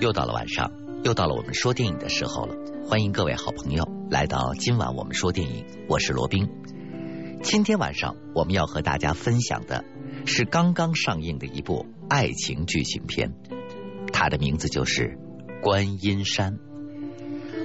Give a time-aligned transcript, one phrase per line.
[0.00, 0.70] 又到了晚上，
[1.04, 2.54] 又到了我们说电影的时候了。
[2.86, 6.48] 欢迎各位好朋友来到今晚我们说电影，我是罗宾。
[7.42, 9.84] 今天晚上我们要和大家分享的
[10.26, 13.32] 是刚刚上映的一部爱情剧情片，
[14.12, 15.18] 它的名字就是
[15.62, 16.58] 《观音山》。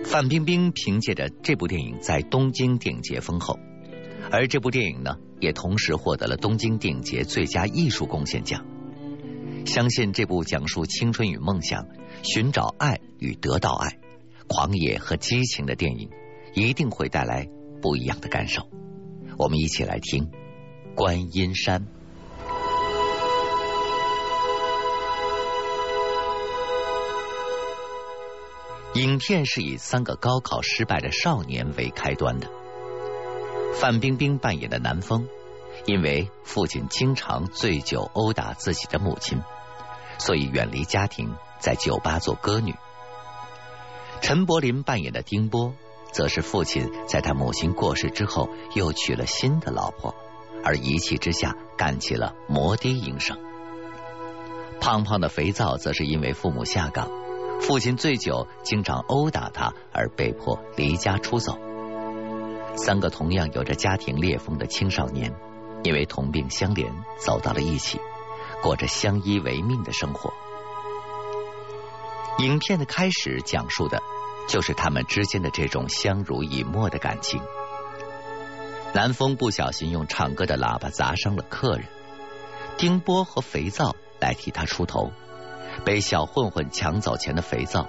[0.05, 3.59] 范冰冰凭借着这部电影在东京电影节封后，
[4.31, 8.65] 而这部电影呢，也同时获得了东京电影节最佳艺术贡献奖。
[9.65, 11.87] 相信这部讲述青春与梦想、
[12.23, 13.97] 寻找爱与得到爱、
[14.47, 16.09] 狂野和激情的电影，
[16.53, 17.47] 一定会带来
[17.81, 18.67] 不一样的感受。
[19.37, 20.25] 我们一起来听
[20.95, 21.81] 《观音山》。
[28.95, 32.51] 影片是以三个高考失败的少年为开端的。
[33.75, 35.27] 范冰冰扮演的南风。
[35.85, 39.41] 因为父亲经常醉酒殴打自己的母亲，
[40.17, 42.75] 所以远离家庭，在酒吧做歌女。
[44.21, 45.73] 陈柏霖扮演的丁波，
[46.11, 50.13] 则是父亲在他母亲过世之后又娶了新的老婆，
[50.63, 53.37] 而一气之下干起了摩的营生。
[54.79, 57.09] 胖胖的肥皂则是因为父母下岗，
[57.59, 61.57] 父亲醉酒经常殴打他，而被迫离家出走。
[62.75, 65.33] 三个同样有着家庭裂缝的青少年。
[65.83, 67.99] 因为同病相怜，走到了一起，
[68.61, 70.33] 过着相依为命的生活。
[72.37, 74.01] 影片的开始讲述的
[74.47, 77.41] 就是他们之间的这种相濡以沫的感情。
[78.93, 81.85] 南风不小心用唱歌的喇叭砸伤了客人，
[82.77, 85.11] 丁波和肥皂来替他出头，
[85.85, 87.87] 被小混混抢走钱的肥皂，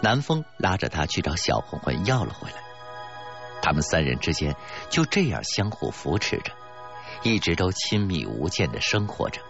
[0.00, 2.56] 南风拉着他去找小混混要了回来。
[3.60, 4.56] 他们三人之间
[4.90, 6.52] 就这样相互扶持着。
[7.22, 9.40] 一直都亲密无间的生活着。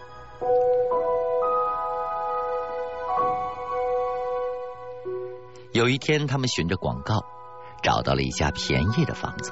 [5.71, 7.25] 有一天，他们循着广告
[7.81, 9.51] 找到了一家便宜的房子，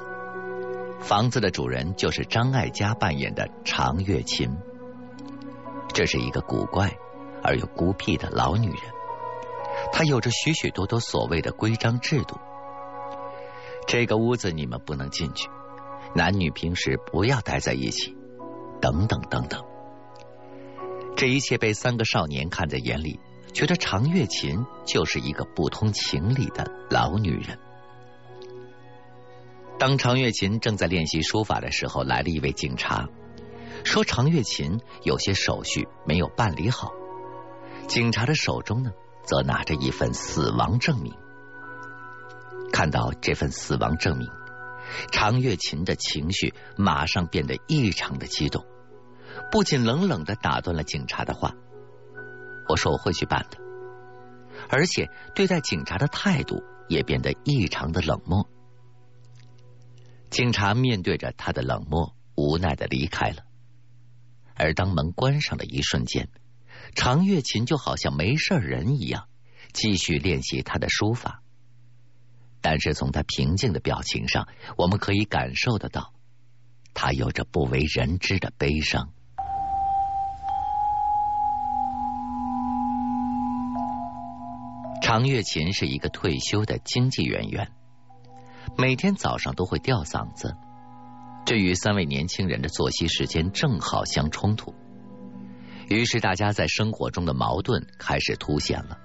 [1.00, 4.56] 房子的主人就是张艾嘉扮演的常月琴。
[5.92, 6.96] 这是一个古怪
[7.42, 8.78] 而又孤僻的老女人，
[9.92, 12.38] 她有着许许多多所谓的规章制度。
[13.88, 15.48] 这个屋子你们不能进去。
[16.14, 18.16] 男女平时不要待在一起，
[18.80, 19.64] 等等等等。
[21.16, 23.18] 这一切被三个少年看在眼里，
[23.52, 27.58] 觉得常月琴就是一个不通情理的老女人。
[29.78, 33.08] 当常月琴正在练习书法的时候，来了一位警察，
[33.84, 36.92] 说常月琴有些手续没有办理好。
[37.88, 38.92] 警察的手中呢，
[39.24, 41.12] 则拿着一份死亡证明。
[42.72, 44.28] 看到这份死亡证明。
[45.10, 48.64] 常月琴的情绪马上变得异常的激动，
[49.50, 51.54] 不仅冷冷的打断了警察的话
[52.68, 53.58] ：“我说我会去办的。”
[54.68, 58.48] 而且对待警察的态度也变得异常的冷漠。
[60.30, 63.44] 警察面对着他的冷漠，无奈的离开了。
[64.54, 66.28] 而当门关上的一瞬间，
[66.94, 69.28] 常月琴就好像没事人一样，
[69.72, 71.41] 继续练习他的书法。
[72.62, 76.14] 但是从他平静的表情上，我们可以感受得到，
[76.94, 79.10] 他有着不为人知的悲伤。
[85.02, 87.72] 常月琴是一个退休的经济人员，
[88.78, 90.56] 每天早上都会吊嗓子，
[91.44, 94.72] 这与三位年轻人的作息时间正好相冲突，
[95.88, 98.96] 于是大家在生活中的矛盾开始凸显了。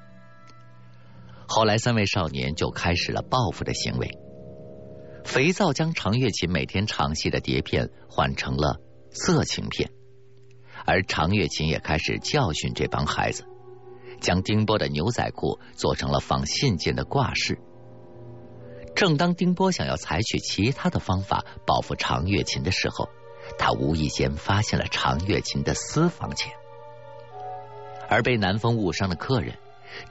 [1.58, 4.20] 后来，三位少年就开始了报复的行为。
[5.26, 8.80] 肥皂将常月琴每天唱戏的碟片换成了
[9.10, 9.90] 色情片，
[10.86, 13.44] 而常月琴也开始教训这帮孩子，
[14.22, 17.58] 将丁波的牛仔裤做成了放信件的挂饰。
[18.94, 23.10] 正当丁波想要采取其他的方法报复常月琴的时候，
[23.58, 26.54] 他无意间发现了常月琴的私房钱，
[28.08, 29.58] 而被南风误伤的客人。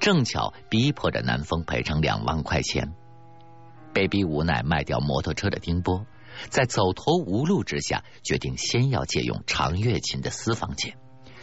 [0.00, 2.94] 正巧逼迫着南风赔偿两万块钱，
[3.93, 6.06] 被逼无奈卖掉摩托车的丁波，
[6.49, 10.99] 在走投无路之下，决定先要借用常月琴的私房钱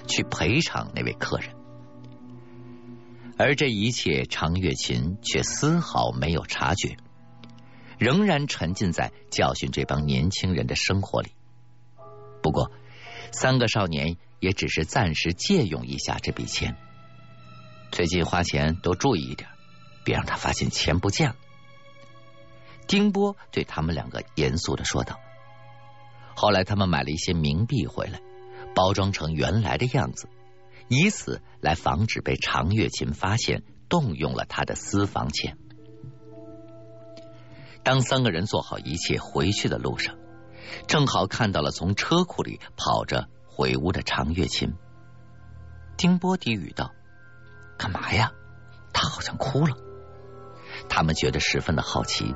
[0.07, 1.49] 去赔偿那位客人。
[3.37, 6.97] 而这一切，常月琴却丝毫没有察觉，
[7.97, 11.31] 仍然沉浸在教训这帮年轻人的生活里。
[12.43, 12.71] 不过，
[13.31, 16.77] 三个少年也只是暂时借用一下这笔钱。
[17.93, 19.47] 最近花钱都注意一点，
[20.03, 21.35] 别让他发现钱不见了。
[22.87, 25.19] 丁波对他们两个严肃的说道。
[26.35, 28.19] 后来他们买了一些冥币回来，
[28.73, 30.27] 包装成原来的样子，
[30.87, 35.55] 以此来防止被常月琴发现动用了他的私房钱。
[37.83, 40.15] 当三个人做好一切回去的路上，
[40.87, 44.73] 正好看到了从车库里跑着回屋的常月琴。
[45.95, 46.91] 丁波低语道
[47.83, 48.31] ：“干嘛呀？
[48.93, 49.75] 他好像哭了。”
[50.87, 52.33] 他们觉得十分的好奇，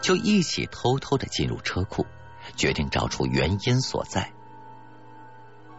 [0.00, 2.06] 就一起偷偷的进入车库，
[2.56, 4.32] 决定找出原因所在。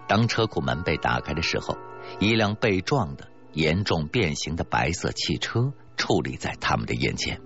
[0.07, 1.75] 当车库门被打开的时候，
[2.19, 7.41] 一辆被撞的严重变形的白色汽车矗立在他们的眼前。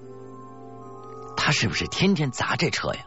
[1.38, 3.06] 他是不是天天砸这车呀？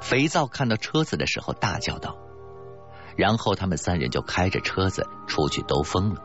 [0.00, 2.16] 肥皂看到车子的时候大叫道。
[3.16, 6.22] 然后他们三人就开着车子出去兜风了，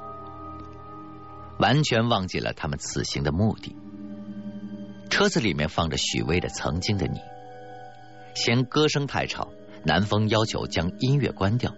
[1.59, 3.75] 完全忘记了他们此行的目的。
[5.09, 7.19] 车子里面放着许巍的《曾经的你》，
[8.33, 9.49] 嫌歌声太吵，
[9.83, 11.73] 南风要求将音乐关掉。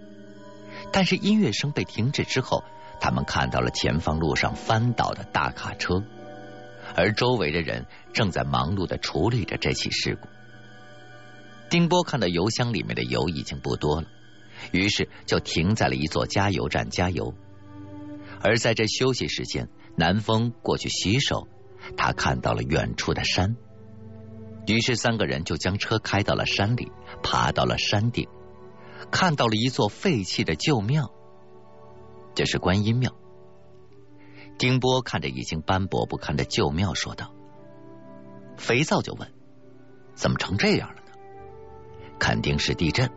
[0.92, 2.64] 但是音乐声被停止之后，
[3.00, 6.02] 他们看到了前方路上翻倒的大卡车，
[6.94, 10.28] 而周围的人正在忙碌的处理着这起事故。
[11.68, 14.06] 丁波看到油箱里面的油已经不多了。
[14.72, 17.34] 于是就停在了一座加油站加油，
[18.46, 21.48] 而在这休息时间，南风过去洗手，
[21.96, 23.56] 他看到了远处的山，
[24.68, 26.92] 于是三个人就将车开到了山里，
[27.24, 28.28] 爬到了山顶，
[29.10, 31.10] 看到了一座废弃的旧庙，
[32.36, 33.12] 这是观音庙。
[34.58, 37.34] 丁波看着已经斑驳不堪的旧庙，说道
[38.56, 39.28] ：“肥皂就问，
[40.14, 41.10] 怎么成这样了呢？
[42.20, 43.10] 肯定是地震。”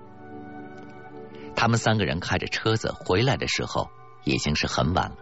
[1.56, 3.92] 他们三个人开着车子回来的时候，
[4.24, 5.18] 已经是很晚了。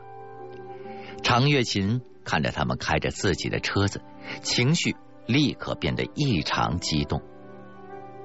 [1.24, 4.02] 常月琴看着他们开着自己的车子，
[4.42, 4.96] 情绪
[5.26, 7.22] 立刻变得异常激动。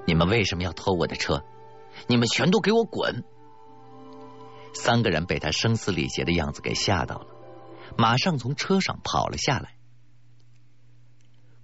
[0.07, 1.43] 你们为什么要偷我的车？
[2.07, 3.25] 你们全都给我滚！
[4.75, 7.27] 三个人被他声嘶力竭的样子给吓到了，
[7.97, 9.77] 马上从车上跑了下来。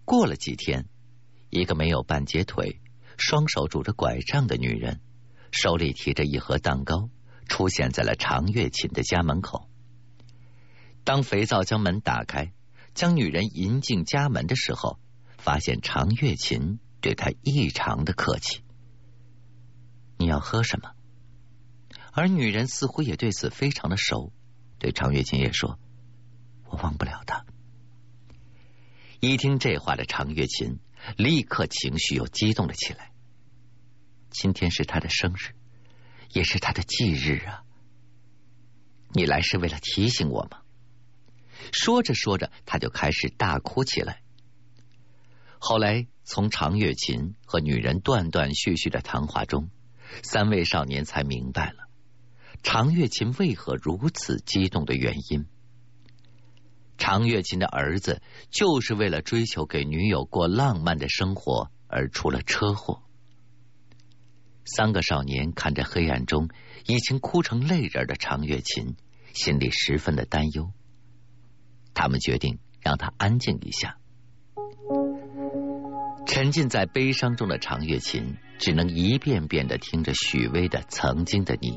[0.05, 0.87] 过了几天，
[1.51, 2.81] 一个没有半截腿、
[3.17, 5.01] 双手拄着拐杖的女人。
[5.51, 7.09] 手里提着一盒蛋糕，
[7.49, 9.69] 出现在了常月琴的家门口。
[11.03, 12.53] 当肥皂将门打开，
[12.95, 15.01] 将女人迎进家门的时候，
[15.39, 18.63] 发现常月琴对他异常的客气。
[20.19, 20.93] 你要喝什么？
[22.13, 24.33] 而女人似乎也对此非常的熟，
[24.79, 25.79] 对常月琴也说
[26.67, 27.47] ：“我忘不了他。”
[29.21, 30.81] 一听这话的常月琴，
[31.17, 33.13] 立刻情绪又激动了起来。
[34.31, 35.55] 今天是他的生日，
[36.33, 37.63] 也是他的忌日啊！
[39.13, 40.61] 你来是为了提醒我吗？
[41.73, 44.23] 说着说着，他就开始大哭起来。
[45.59, 49.71] 后来，从常月琴和女人断断续续的谈话中，
[50.23, 51.89] 三位少年才明白了
[52.63, 55.47] 常月琴为何如此激动的原因。
[56.97, 58.21] 常月琴的儿子
[58.51, 63.03] 就是为了追求给女友过浪漫的生活而出了车祸。
[64.77, 66.49] 三个少年看着黑暗中
[66.87, 68.95] 已经哭成泪人的常月琴，
[69.33, 70.71] 心里十分的担忧。
[71.95, 73.97] 他们决定让他安静一下。
[76.27, 81.71] 沉浸在悲伤中的常月琴只能一遍遍的听着许巍的《曾经的你》，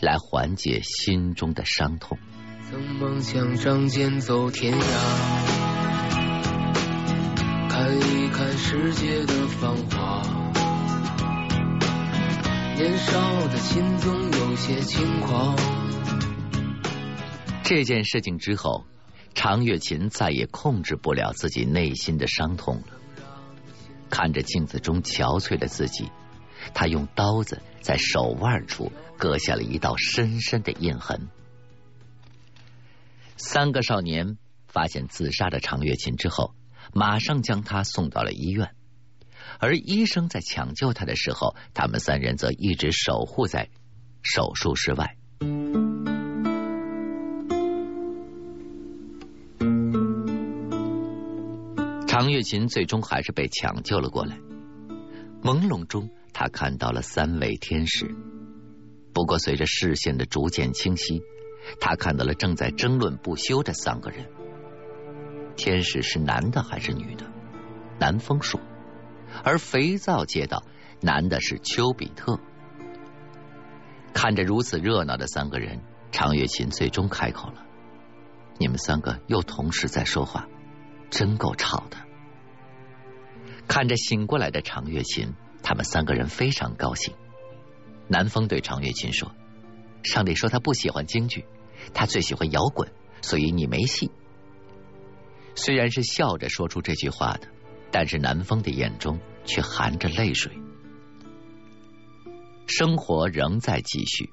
[0.00, 2.18] 来缓解心中的伤痛。
[2.68, 4.78] 曾梦想仗剑走天涯，
[7.68, 10.43] 看一看世界的繁华。
[12.76, 15.56] 年少的心总有些轻狂。
[17.62, 18.84] 这件事情之后，
[19.32, 22.98] 常月琴再也控制不了自己内心的伤痛了。
[24.10, 26.10] 看着镜子中憔悴的自己，
[26.74, 31.28] 他用刀子在手腕处割下了一道深深的印痕。
[33.36, 36.54] 三个少年发现自杀的常月琴之后，
[36.92, 38.74] 马上将他送到了医院。
[39.58, 43.68] 而医生在抢救他的时候，他们三人则一直守护在
[44.22, 45.16] 手术室外。
[52.06, 54.38] 常月琴最终还是被抢救了过来。
[55.42, 58.14] 朦胧中，他看到了三位天使。
[59.12, 61.22] 不过，随着视线的逐渐清晰，
[61.80, 64.26] 他看到了正在争论不休的三个人。
[65.56, 67.26] 天使是男的还是女的？
[67.98, 68.60] 南风说。
[69.42, 70.62] 而肥皂街道，
[71.00, 72.38] 男的是丘比特。
[74.12, 75.80] 看着如此热闹的三个人，
[76.12, 77.66] 常月琴最终开口了
[78.58, 80.48] ：“你们三个又同时在说话，
[81.10, 81.96] 真够吵的。”
[83.66, 87.14] 看着醒过来的常月琴，他们三个人非常高兴。
[88.06, 89.32] 南风对常月琴说
[90.04, 91.46] ：“上帝说他不喜欢京剧，
[91.92, 94.10] 他最喜欢摇滚，所以你没戏。
[95.56, 97.48] 虽然是笑着说出这句话的，
[97.94, 100.50] 但是南风的眼中却含着泪水。
[102.66, 104.32] 生活仍在继续，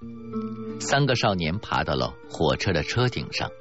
[0.79, 3.51] 三个少年爬到了火车的车顶上，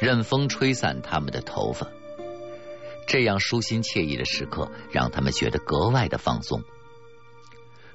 [0.00, 1.88] 任风吹散他们的头发。
[3.08, 6.62] 这样舒心惬意的时刻，让他们觉得格外的放松。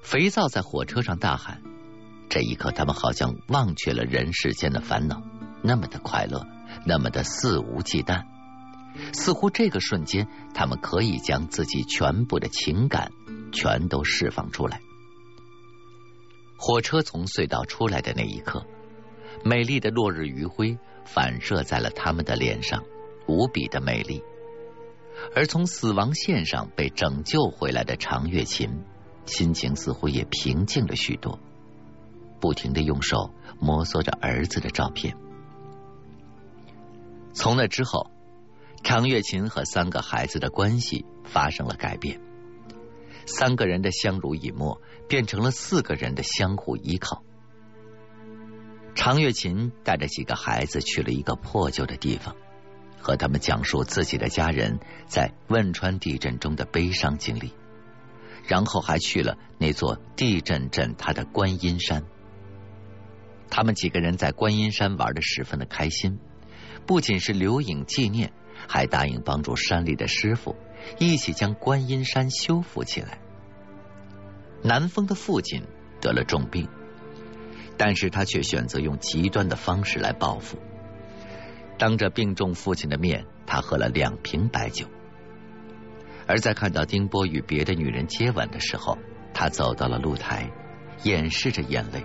[0.01, 1.63] 肥皂在火车上大喊，
[2.27, 5.21] 这一刻他们好像忘却了人世间的烦恼，
[5.61, 6.45] 那么的快乐，
[6.85, 8.25] 那么的肆无忌惮。
[9.13, 13.11] 似乎这个瞬间，他们可以将自己全部的情感
[13.51, 14.81] 全都释放出来。
[16.57, 18.65] 火车从隧道出来的那一刻，
[19.43, 22.83] 美丽的落日余晖反射在了他们的脸上，
[23.27, 24.23] 无比的美丽。
[25.35, 28.83] 而从死亡线上被拯救回来的常月琴，
[29.25, 31.39] 心情似乎也平静了许多，
[32.39, 35.15] 不停的用手摩挲着儿子的照片。
[37.33, 38.09] 从那之后，
[38.83, 42.19] 常月琴和三个孩子的关系发生了改变，
[43.25, 47.23] 三个人的相濡以沫变成了四个人的相互依靠。
[48.95, 52.35] 常月琴带着几个孩子去了一个破旧的地方。
[52.99, 57.53] 和他们讲述自己的家人在汶川地震中的悲伤经历，
[58.45, 62.03] 然后还去了那座地震震塌的观音山。
[63.49, 66.19] 他们几个人在观音山玩的十分的开心，
[66.85, 68.33] 不仅是留影纪念，
[68.67, 70.55] 还答应帮助山里的师傅
[70.99, 73.19] 一起将观音山修复起来。
[74.61, 75.63] 南风的父亲
[76.01, 76.67] 得了重病，
[77.77, 80.57] 但是他却选择用极端的方式来报复。
[81.77, 84.87] 当着病重父亲的面，他喝了两瓶白酒。
[86.25, 88.97] 而在看到丁波与别的女人接吻的时候，
[89.33, 90.51] 他走到了露台，
[91.03, 92.03] 掩饰着眼泪，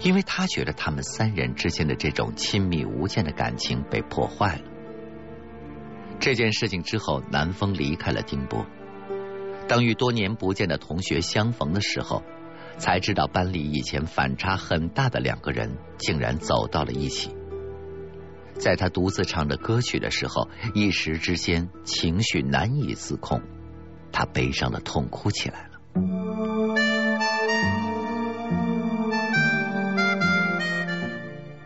[0.00, 4.71] 因为他觉得他们三人之间的这种亲密无间的感情被破坏了。
[6.22, 8.64] 这件事情之后，南风离开了丁波。
[9.66, 12.22] 当与多年不见的同学相逢的时候，
[12.78, 17.34] 才知道班里以前反差很大的两个人，竟然走到了一起。
[18.54, 23.42] 在他独自唱着歌曲的时候，一时之间情绪难以自控，
[24.12, 25.70] 他悲伤的痛哭起来了。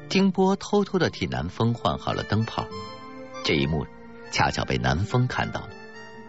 [0.08, 2.64] 丁波偷偷的替南风换好了灯泡，
[3.44, 3.84] 这一幕
[4.36, 5.70] 恰巧被南风看到了，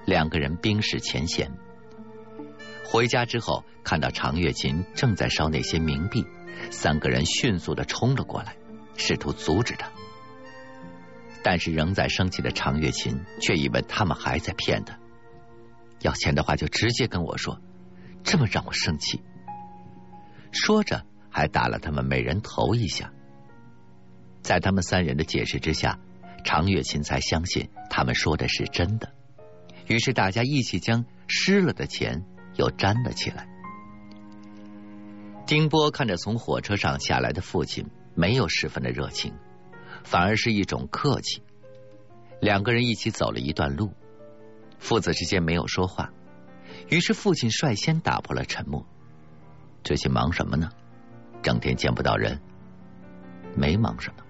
[0.06, 1.52] 两个人冰释前嫌。
[2.86, 6.26] 回家之后，看到常月琴正在烧那些冥币，
[6.72, 8.56] 三个人迅速的冲了过来，
[8.96, 9.92] 试图阻止他。
[11.44, 14.98] 但是仍在生气的常月琴却以为他们还在骗他，
[16.00, 17.60] 要钱的话就直接跟我说，
[18.24, 19.22] 这么让我生气。
[20.54, 23.12] 说着还打了他们每人头一下。
[24.42, 26.00] 在他们三人的解释之下，
[26.48, 29.12] 常月琴才相信他们说的是真的。
[29.86, 32.24] 于是大家一起将湿了的钱
[32.56, 33.50] 又粘了起来。
[35.46, 39.34] 丁波看着从火车上下来的父亲，没有十分的热情。
[40.06, 41.44] 反而是一种客气。
[42.40, 43.92] 两个人一起走了一段路，
[44.80, 46.14] 父子之间没有说话。
[46.88, 48.88] 于是父亲率先打破了沉默
[49.84, 50.70] ：“最近忙什么呢？
[51.44, 52.40] 整天见不到人。”
[53.54, 54.24] 没忙什么。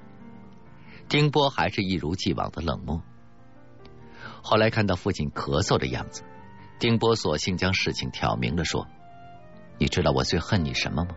[1.09, 3.01] 丁波还是一如既往的冷漠。
[4.41, 6.23] 后来看到父亲咳嗽的样子，
[6.79, 8.87] 丁波索性将事情挑明了说
[9.79, 11.15] ：“你知道我最恨你什么吗？”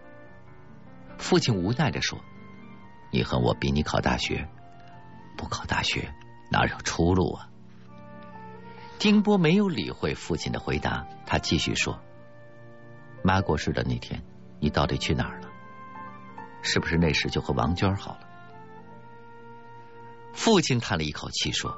[1.18, 2.18] 父亲无奈的说。
[3.12, 4.48] 你恨我逼你考大学，
[5.36, 6.14] 不考大学
[6.48, 7.48] 哪有出路啊？
[9.00, 12.00] 丁波没有理会父亲的回答，他继续说
[13.24, 14.22] ：“妈过世的那天，
[14.60, 15.48] 你到底去哪儿了？
[16.62, 18.20] 是不是那时就和王娟好了？”
[20.32, 21.76] 父亲叹了一口气说：“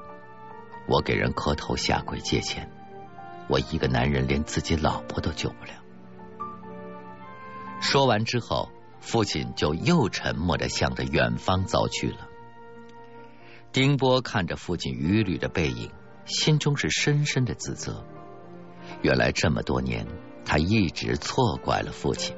[0.89, 2.71] 我给人磕头下跪借钱，
[3.49, 5.73] 我一个男人连自己老婆都救不了。”
[7.81, 8.71] 说完之后。
[9.05, 12.29] 父亲就又沉默的向着远方走去了。
[13.73, 15.91] 丁波看着父亲余旅的背影，
[16.25, 18.07] 心中是深深的自责。
[19.03, 20.07] 原来这么多年，
[20.45, 22.37] 他一直错怪了父亲。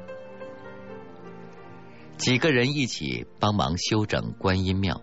[2.17, 5.03] 几个人一起帮忙修整观音庙，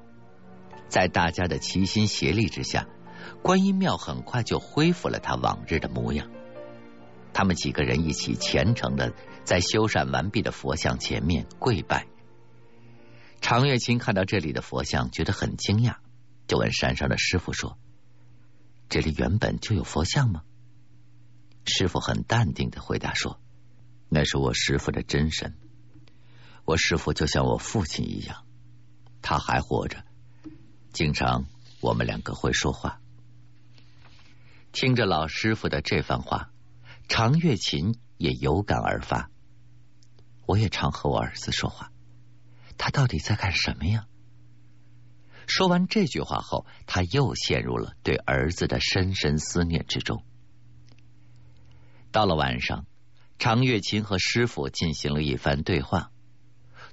[0.91, 2.87] 在大家的齐心协力之下，
[3.41, 6.29] 观音庙很快就恢复了他往日的模样。
[7.33, 9.11] 他们几个人一起虔诚的。
[9.43, 12.05] 在修缮完毕的佛像前面跪拜，
[13.41, 15.95] 常月清看到这里的佛像，觉得很惊讶，
[16.45, 17.79] 就问山上的师傅说
[18.87, 20.43] ：“这里原本就有佛像吗？”
[21.65, 23.41] 师傅很淡定的回答说
[24.09, 25.57] ：“那是我师傅的真身，
[26.63, 28.45] 我师傅就像我父亲一样，
[29.23, 30.05] 他还活着，
[30.93, 31.45] 经常
[31.79, 32.99] 我们两个会说话。
[34.71, 36.51] 听着老师傅的这番话，
[37.07, 39.29] 常月琴也有感而发。
[40.45, 41.91] 我也常和我儿子说话，
[42.77, 44.05] 他到底在干什么呀？
[45.47, 50.23] 说完这句话后，他又陷入了对儿子的深深思念之中。
[52.11, 52.85] 到了晚上，
[53.39, 56.11] 常月琴和师傅进行了一番对话。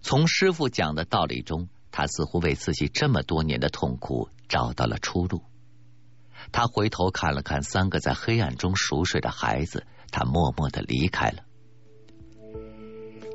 [0.01, 5.43] 从师傅讲的道理中，他似乎为自己这么多年的痛苦找到了出路。
[6.53, 11.43] 他回头看了看三个在黑暗中熟睡的孩子，他默默的离开了。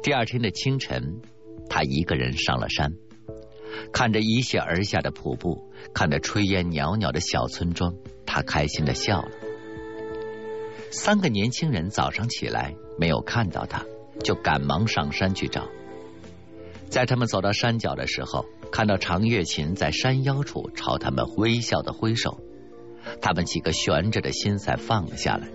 [0.02, 1.22] 第二天的清晨，
[1.70, 2.94] 他一个人上了山，
[3.92, 7.94] 看着一泻而下的瀑布，看着炊烟袅袅的小村庄，
[8.26, 9.30] 他开心的笑了。
[10.92, 13.84] 三个年轻人早上起来没有看到他，
[14.24, 15.68] 就赶忙上山去找。
[16.94, 22.40] 在他们走到山脚的时候，看到常月琴在山腰处朝他们微笑的挥手，
[23.20, 25.48] 他们几个悬着的心才放了下来。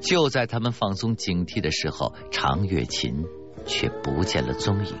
[0.00, 3.22] 就在他们放松警惕的时候，常月琴
[3.66, 4.96] 却不见了踪影。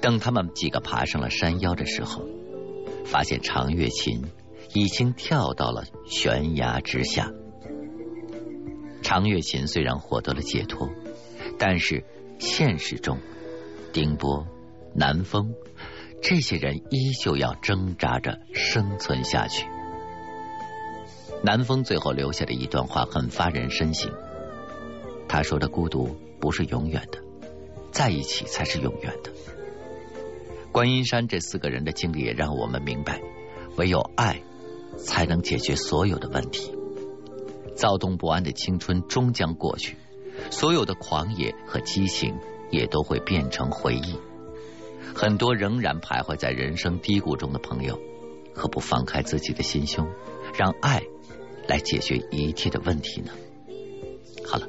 [0.00, 2.22] 等他们几个爬上了山腰的时候，
[3.04, 4.22] 发现常月琴
[4.72, 7.32] 已经跳到了悬崖之下。
[9.02, 10.88] 常月琴虽然获得了解脱，
[11.58, 12.04] 但是。
[12.40, 13.18] 现实中，
[13.92, 14.46] 丁波、
[14.94, 15.54] 南风
[16.22, 19.66] 这些人依旧要挣扎着生存下去。
[21.44, 24.10] 南风最后留下的一段话很发人深省。
[25.28, 27.18] 他说的孤独不是永远的，
[27.92, 29.30] 在一起才是永远的。
[30.72, 33.20] 观音山这四个人的经历也让我们明白，
[33.76, 34.42] 唯有爱
[34.96, 36.74] 才能解决所有的问题。
[37.76, 39.96] 躁动不安的青春终将过去。
[40.50, 42.34] 所有的狂野和激情
[42.70, 44.16] 也都会变成回忆。
[45.14, 47.98] 很多仍然徘徊在人生低谷中的朋友，
[48.54, 50.06] 何不放开自己的心胸，
[50.54, 51.02] 让爱
[51.66, 53.32] 来解决一切的问题呢？
[54.46, 54.68] 好了，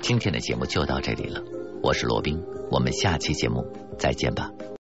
[0.00, 1.42] 今天的节目就到这里了。
[1.82, 3.64] 我是罗宾，我们下期节目
[3.98, 4.50] 再见吧。